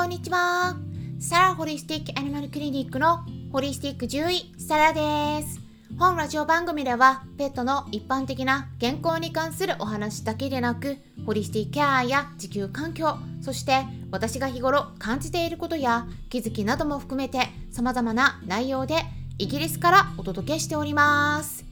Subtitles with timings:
[0.00, 0.76] こんにちは。
[1.18, 3.18] サラホリスティックアニマルクリニックの
[3.52, 5.60] ホリスティック獣医、サラです。
[5.98, 19.02] 本ラジオ番組では、ペットの一般的な健康に関するお話だけでなく、ホリスティックケアや地球環境、そして私が日頃感じていることや気づきなども含めて様々な内容で
[19.36, 21.66] イギリスからお届けしております。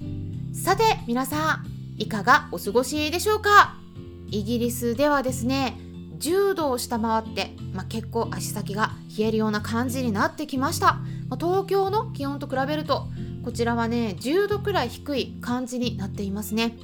[0.53, 1.67] さて皆さん、
[1.97, 3.79] いかがお過ごしでしょうか？
[4.31, 5.79] イギリスではですね、
[6.19, 10.95] 10度を下回って、まあ、結構足先が冷えるような感じになってきました、
[11.29, 13.07] まあ、東京の気温と比べると
[13.45, 16.77] こちらはね10度くらい低い感じになっていますね。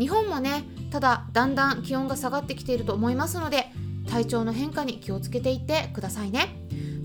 [0.00, 3.66] 日本もねただだんだん気温が下がってきていると思いますので
[4.10, 6.48] 体調の変化に気をつけていってくださいね。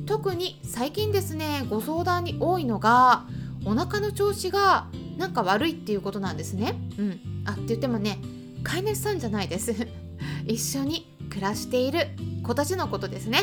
[0.08, 3.27] 特に最近ですねご相談に多いのが
[3.66, 6.74] お腹の調子がなんか悪いっていうことなんですね。
[6.98, 7.20] うん。
[7.46, 8.18] あって言ってもね
[8.63, 9.76] 飼い主さんじゃないです。
[10.48, 12.08] 一緒に暮らしている
[12.47, 13.39] 子たちのことですね。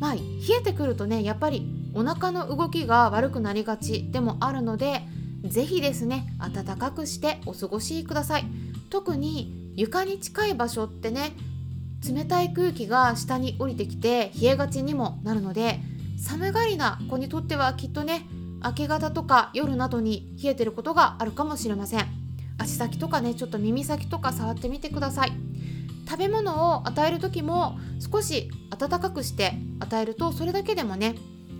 [0.00, 0.20] まあ冷
[0.60, 5.02] えてくるとねやっぱりお腹の動きが悪くなりがちでもあるので
[5.44, 8.44] 是非ですね暖かくしてお過ごしください。
[8.90, 11.32] 特に床に近い場所ってね
[12.06, 15.80] 冷たい空気が下に降りてきて冷えがちにもなるので
[16.16, 18.26] 寒がりな子にとってはきっとね
[18.64, 22.06] 明け方とか夜などに冷えてることがあるかもしれません
[22.58, 25.32] 足先とかねちょっと耳先とか触ってみてください
[26.08, 31.16] 食べ物を与える時も少し温かくして与えるとそれだけでもね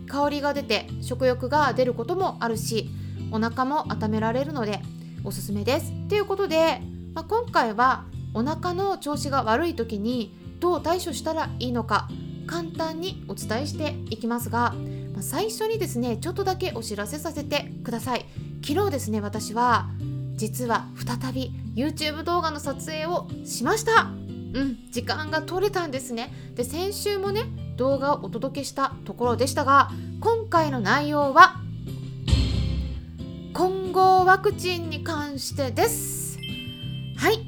[0.09, 2.89] 香りが出て食欲が出ることもあるし
[3.31, 4.81] お腹も温められるので
[5.23, 5.93] おすすめです。
[6.09, 6.81] ということで、
[7.13, 12.09] まあ、今回はお腹の調子が悪い時にどう対処したらいいのか
[12.47, 14.75] 簡単にお伝えしていきますが、
[15.13, 18.25] まあ、最初にですねちょっとだけお知らせさせてください。
[18.67, 19.89] 昨日ですね私は
[20.37, 24.18] 実は再び YouTube 動画の撮影をしました
[24.55, 26.33] うん時間が取れたんですね。
[26.55, 27.43] で先週もね
[27.77, 31.57] 動画をお届けしたところでしたが今回の内容は
[33.53, 36.39] 混合ワクチンに関してです。
[37.17, 37.47] はい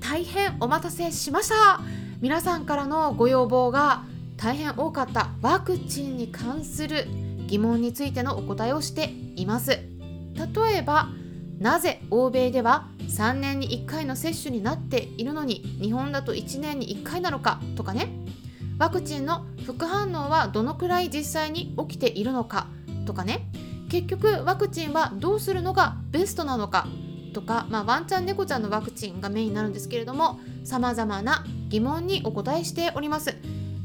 [0.00, 1.80] 大変お待たせしました。
[2.20, 4.04] 皆さんからのご要望が
[4.36, 5.30] 大変多かった。
[5.42, 7.06] ワクチンに関する
[7.46, 9.70] 疑問についてのお答えをしています。
[9.70, 11.08] 例えば
[11.58, 18.08] なぜ欧米では3年に1回の接種になっているのに日本だと1年に1回なのかとかね。
[18.78, 22.68] ワクチンの副反応はどのくらい実際に起きているのか
[23.06, 23.48] とかね。
[23.90, 26.86] 結局ワクチンはどうするのがベストなのか
[27.32, 33.34] とか、まあ、ワンちゃん猫ちゃんのワクチンがメインになるんですけれどもさまざまな疑問にお答えしております。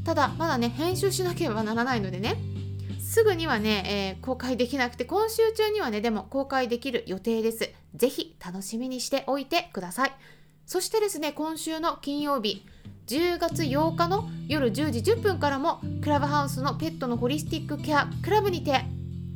[0.04, 2.53] ただまだね編集しなければならないのでね。
[3.14, 7.70] すぐにはね、えー、公開できなくて今週中にはねでも公開できる予定です。
[7.94, 10.12] ぜひ楽しみにしておいてください。
[10.66, 12.66] そしてですね今週の金曜日
[13.06, 18.84] 10月8日の夜10時10分からもクラブハウスのペットのホリスティックケアクラブにて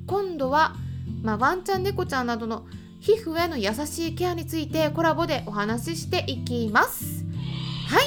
[0.09, 0.75] 今度は、
[1.23, 2.67] まあ、ワンちゃん猫ちゃんなどの
[2.99, 7.25] 皮膚への優しいケアについてコラボでお話ししていきます。
[7.87, 8.07] はい。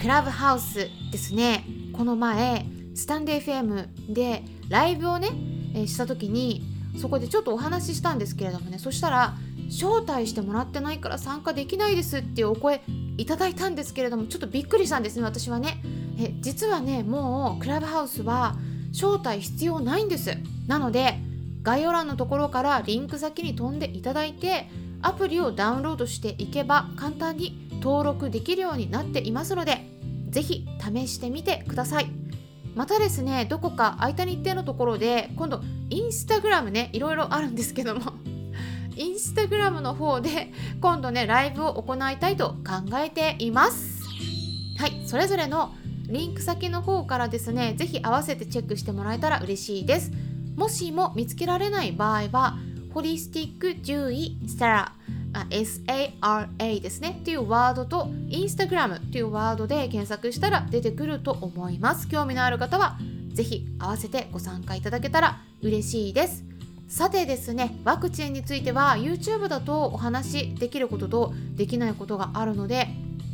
[0.00, 1.64] クラブハウスですね。
[1.92, 5.28] この前スタンデー FM でライブをね、
[5.74, 6.62] えー、した時に
[6.98, 9.34] そこでちょっとお話ししたんですけれどもねそしたら
[9.68, 12.82] 招待してもらってないから参加できないですっていうお声
[13.16, 15.82] いただいたんですけれどもちょっとびっくりしたんですね私はね。
[16.18, 18.56] え実はねもうクラブハウスは
[18.92, 20.36] 招待必要ないんです。
[20.66, 21.18] なので
[21.62, 24.68] 概要欄のところからリンク先に飛んでいただいて
[25.00, 29.86] アプリをダウンロードしていけば簡単に登録できるようになっていますので
[30.28, 32.21] 是非試してみてください。
[32.74, 35.60] またですねどこか空いた日程のところで今度
[35.90, 38.12] インスタグラムねいろいろあるんですけども
[38.96, 44.02] インスタグラムの方で今度ねライブを行いたいと考えています。
[44.78, 45.74] はいそれぞれの
[46.08, 50.12] リンク先の方からですね是非合わせてチェックしてもらえたら嬉しいです。
[50.56, 52.58] もしも見つけられない場合は
[52.92, 54.92] ホリスティック獣医サラ
[55.32, 57.18] SARA ですね。
[57.20, 62.08] っていうワードと Instagram っていうワードで検索したら出てくると思います。
[62.08, 62.98] 興味のある方は
[63.32, 66.44] ぜひ合わせてご参加いただけたら嬉しいです。
[66.92, 72.88] さてですねワクチンについては YouTube だとお話しできることとできないことがあるので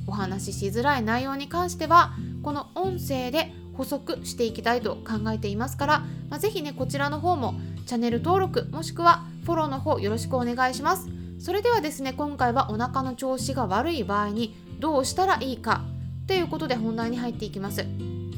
[0.07, 2.13] お話ししづらい内容に関しては
[2.45, 5.99] この音声で補足していきたいと考えていますから、
[6.31, 7.55] まあ、ぜひねこちらの方も
[7.87, 11.18] チャンネル登録もしくはフォローの方よろしくお願いします。
[11.39, 15.83] それではですね今回はお腹の調子が悪い場合にどうしたらいいか
[16.27, 17.87] ということで本題に入っていきます。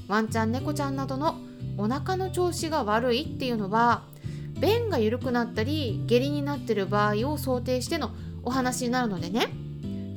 [0.06, 1.36] ワンちゃん猫ちゃんなどの
[1.76, 4.02] お腹の調子が悪いっていうのは
[4.60, 8.10] 便が緩くなったり下痢になってる場合を想定しての
[8.42, 9.48] お話になるのでね。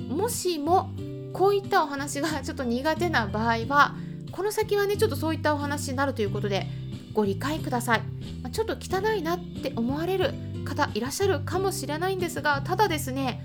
[0.09, 0.91] もしも
[1.31, 3.95] こういったお話が ちょっと苦手な場合は
[4.31, 6.67] この先はねちょっとそういったお話になるということで
[7.13, 8.01] ご理解ください、
[8.41, 10.33] まあ、ちょっと汚いなって思われる
[10.63, 13.41] 方いらっしゃるかもしれないんですがただですね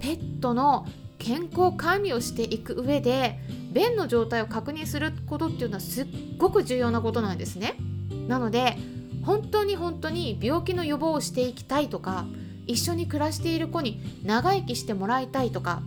[0.00, 0.86] ペットの
[1.18, 3.38] 健康管理をしていく上で
[3.72, 6.06] 便の状態を確認することっていうのはすっ
[6.38, 7.74] ごく重要なことなんですね。
[8.28, 8.76] なので
[9.24, 12.26] 本当に本当に病気の予防をしていきたいとか
[12.66, 15.82] 一緒に暮らしている子に長生きしてもらいたいとか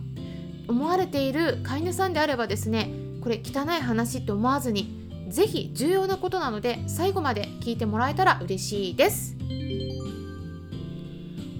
[0.68, 2.90] 思われている飼い主さんであればですね
[3.22, 9.36] これ汚い話って思わずに是非重要なことなので最後まで聞いてもらえたら嬉しいです。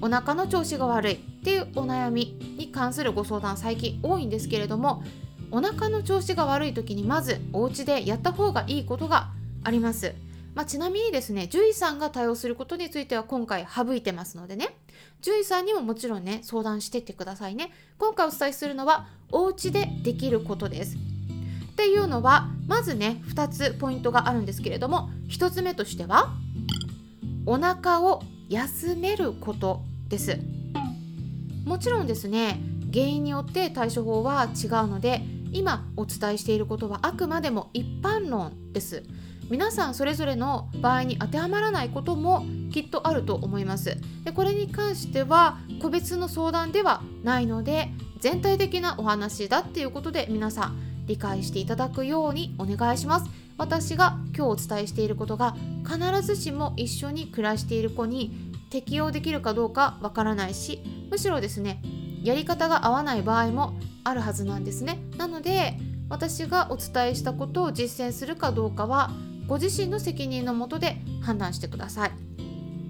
[0.03, 5.03] お腹の調子が悪いっていうお悩みに関するご相談最近多いんですけれども
[5.51, 9.31] お腹の調子が悪い時にまずお家でやった方がいいことが
[9.65, 10.15] あります。
[10.55, 14.77] まあ、ちなみにですね獣医さんが対応することについては今回省いてますのでね。
[15.21, 17.71] 獣医さんにももちろんね相談してってくださいね。
[17.99, 20.97] 今回お伝えするのはお家でできることです。
[20.97, 26.31] っていうのはまずね2つポイントがあるんですけれども1つ目としては
[27.47, 29.90] お腹を休めること。
[30.11, 30.39] です。
[31.65, 32.61] もちろんですね
[32.93, 35.23] 原因によって対処法は違うので
[35.53, 39.05] 今お伝えしていることはあくまでも一般論です。
[39.49, 43.97] 皆さんそれぞれの場合に当てはまらないこともきっとあると思います。
[44.25, 47.89] でこれに関しては個別の相談ではないので
[48.21, 53.31] 全体的なお話だっていうことで皆さん理解していただくようにお願いします。
[53.59, 55.55] 私が今日お伝えしていることが
[55.85, 61.83] 必ずしも一緒に暮らしている子に適用できるかどうかわからないしむしろですね
[62.23, 64.99] やり方が合わない場合もあるはずなんですね。
[65.17, 65.79] なので
[66.09, 69.11] 私がお伝えしたことを実践するかどうかは
[69.47, 72.13] ご自身の責任のもとで判断してください。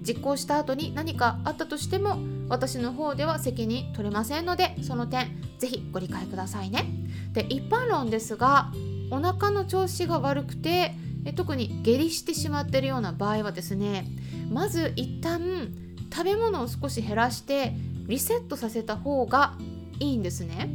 [0.01, 2.17] 実行した後に何かあったとしても
[2.49, 6.85] 私の方では責任取れませんのでその点ぜひご理解くださいね。
[7.33, 8.71] で一般論ですが
[9.11, 10.93] お腹の調子が悪くて
[11.35, 14.07] 特に下痢してしまっているような場合はですね
[14.49, 15.71] まず一旦
[16.11, 17.73] 食べ物を少し減らして
[18.07, 19.53] リセットさせた方が
[19.99, 20.69] いいんですね、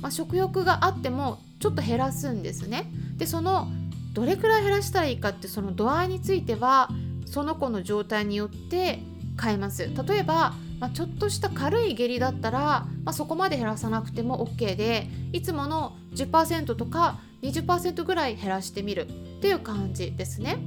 [0.00, 2.90] まあ、食欲があってもちょっと減らすんですね。
[3.16, 3.68] でその
[4.14, 6.90] どれくらい減らしたらいいかってその度合いについては
[7.26, 9.00] その子の状態によって
[9.40, 9.88] 変えます。
[10.06, 19.06] 例えば、まあ、ちょっとした軽い下痢だったら、まあ、そこまで減らさなくても OK でいつもの10%とか20%ぐらい減らしてみる。
[19.42, 20.58] っていう感じですね。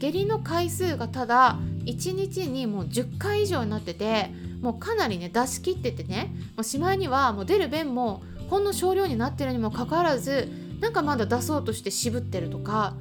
[0.00, 10.50] 下痢の回数がただ1日にもう10回以上になっててもうかなりね出し切っててねもうしまいにはもう出る便もほんの少量になってるにもかかわらず
[10.80, 12.94] なんかまだ出そうとして渋ってるとか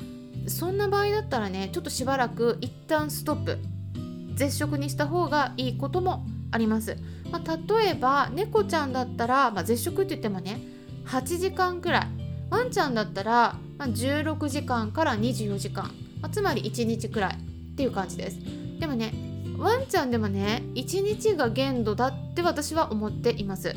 [0.48, 3.58] そんな場合だったらねちょっとしばらく一旦ストップ
[4.36, 6.96] 絶食にした方がいいこともあります、
[7.32, 10.60] まあ、例えば猫ちゃんだったら、まあ、絶食って言ってもね
[11.08, 12.08] 8時間くらい。
[12.50, 15.92] ワンちゃんだったら、まあ、16時間から24時間、
[16.22, 18.40] まあ、つまり1日くらいっていう感じです。
[18.80, 19.14] でもね
[19.58, 23.76] ワンちゃんでもね1日が限度だって私は思っています。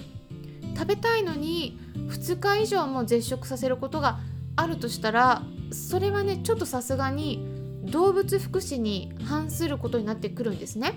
[0.75, 4.19] 食べたいのに2日以上も絶食させることが
[4.57, 5.43] あるとしたら
[5.73, 7.45] それはねちょっとさすがに
[7.85, 10.95] 動物福祉に反することになってくるんですね。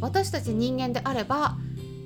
[0.00, 1.56] 私たち人間であれば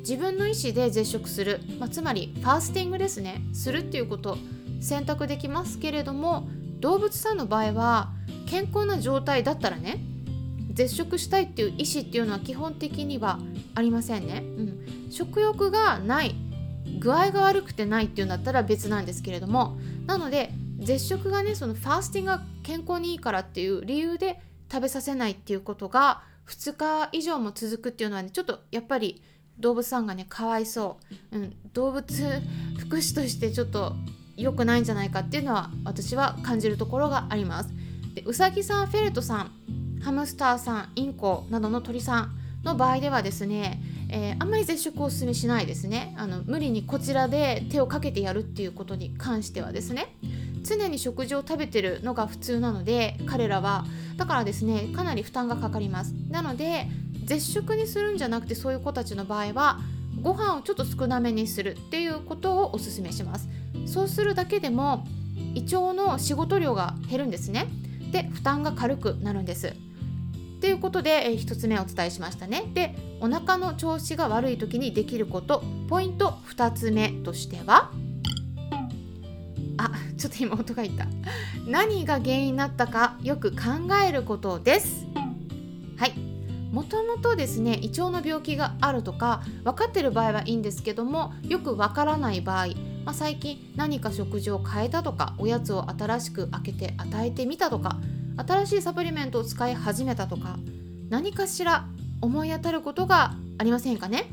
[0.00, 3.42] 自分の意思で絶食する、まあ、つまりファースティングですね。
[3.52, 4.38] するっていうこと
[4.80, 6.48] 選択できますけれども
[6.80, 8.10] 動物さんの場合は
[8.46, 10.00] 健康な状態だったらね
[10.72, 13.38] 絶食したいっていう意思っていうのは基本的には
[13.74, 16.34] ありませんね、うん、食欲がない
[16.98, 29.22] 具合が悪くてないっていうんだったら別なんですけれどもなので絶食がねそのファースティングが健康にいいからっていう理由で食べさせないっていうことが2日以上も続くっていうのはねちょっとやっぱり
[29.58, 30.98] 動物さんがねかわいそ
[31.32, 32.42] う、うん、動物
[32.78, 33.94] 福祉としてちょっと
[34.42, 37.70] 良くないんじゃないかっていうのは私は感じるところがあります。
[38.14, 39.52] でうさぎさんフェルトさん
[40.02, 42.30] ハムスターさんインコなどの鳥さん
[42.64, 46.14] の場合ではですね、えー、あんまり絶食をお勧めしないですね。
[46.18, 50.14] あの無理にこちらで手をかけてやるっていうことに関してはですね。
[50.62, 53.84] 常に食事を食べてるのが普通なので彼らは。
[54.16, 56.14] だからですねかなり負担がかかります。
[56.28, 56.86] なので
[57.24, 59.80] 絶食にするんじゃなくてそういう子たちの場合は
[60.20, 63.48] ご飯をちょっと少なめにするっていうことをおすすめします。
[63.86, 65.06] そうするだけでも
[65.54, 67.68] 胃腸の仕事量が減るんですね。
[68.12, 69.74] で負担が軽くなるんです。
[70.60, 72.64] ということで、え、1つ目お伝えしましたね。
[72.74, 75.62] でお腹の調子が悪い時にできること。
[75.88, 77.90] ポイント2つ目としては
[79.78, 81.06] あちょっと今音がいった。
[81.66, 83.58] 何が原因になったかよく考
[84.06, 85.06] えることです。
[85.96, 86.12] はい。
[86.72, 92.66] もともとですね胃腸の病気があるとか分かってる場合はいいんですけどもよく分からない場合、
[93.10, 97.96] まあ、最近何か食事を変えたとかおやつを新しく開けて与えてみたとか
[98.36, 100.60] 新しいサプリメントを使い始めたとか
[101.08, 101.86] 何かしら
[102.20, 104.26] 思い当たることがありませんかね？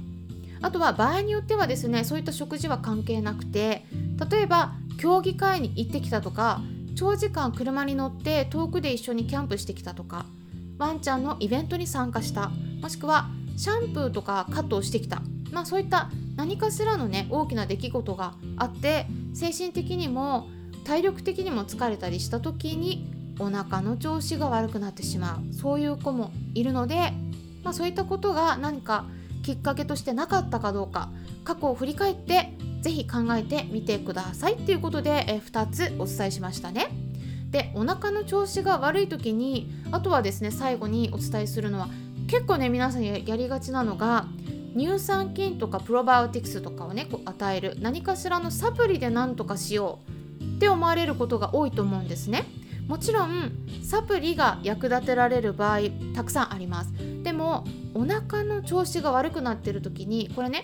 [0.62, 3.84] あとは場合によってはですねそういった食事は関係なくて
[4.30, 6.62] 例えば競技会に行ってきたとか
[6.96, 10.28] 長時間車に乗って遠くで一緒にキャンプしてきたとか
[10.78, 20.48] ワンちゃんのイベントに参加したもしくはシャンプーとかカットをしてきたまあそういった何かしらのね大きな出来事があって精神的にも
[20.84, 27.14] 体力的にも疲れたりした時にお腹の調子が悪くなってしまうそういう子もいるので、
[27.64, 29.06] まあ、そういったことが何か
[29.44, 31.10] きっかけとしてなかったかどうか
[31.44, 36.88] 過去を振り返って是非考えてみてくださいっていうことで、え2つお伝えしましたね。
[37.50, 41.88] でお腹の調子が悪い時にあとはですね最後にお伝えするのは
[42.28, 44.28] 結構ね皆さんやりがちなのが
[44.78, 47.76] 乳酸菌とかプロバイオティクスとかをねこう与える。
[47.80, 50.00] 何かしらのサプリで何とかしよ
[50.40, 52.46] うって思われることが多いと思うんですね。
[52.88, 53.52] もちろん
[53.84, 55.80] サプリが役立てられる場合
[56.16, 56.94] たくさんあります。
[57.24, 60.64] でもお腹の調子が悪くなってる時にこれね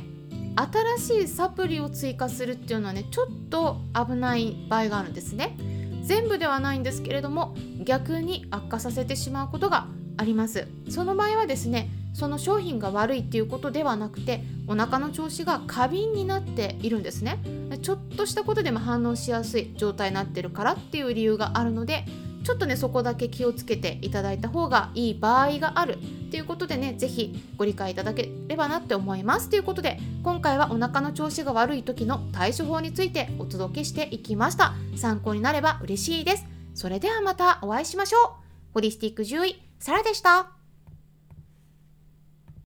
[0.98, 5.58] 新しいサプリを追加するっていうのはねちょっと危ない場合があるんですね。
[6.03, 10.67] 全部ではないんですけれども逆に悪化させてしまうことがあります。
[10.89, 17.39] その場合はですねその商品が悪いっていうことではなくてお腹の調子が過敏になっているんですね。
[17.82, 22.05] ちょっとしたことでも反応しやすい状態になってるからっていう理由があるので
[22.43, 25.98] ちょっとねそこだけ気をつけていただいた方がいい場合がある
[26.29, 29.50] ということでね是非ご理解いただければなって思います。
[29.50, 34.74] ということで今回はお腹の調子が悪い時の対処法についてお届けしていきました。
[34.96, 36.46] 参考になれば嬉しいです。
[36.75, 38.32] それではまたお会いしましょう。
[38.74, 40.62] ホリスティック獣医サラでした。